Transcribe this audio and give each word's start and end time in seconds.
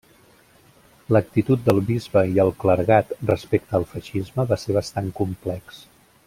L'actitud 1.15 1.67
del 1.67 1.81
bisbe 1.89 2.23
i 2.37 2.41
el 2.45 2.49
clergat 2.63 3.13
respecte 3.33 3.79
al 3.81 3.87
feixisme 3.93 4.47
va 4.55 4.59
ser 4.63 4.77
bastant 4.81 5.13
complex. 5.23 5.85